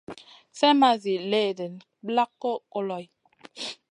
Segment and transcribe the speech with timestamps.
[0.57, 3.05] Slèh ma zi léhdéna plak goy koloy.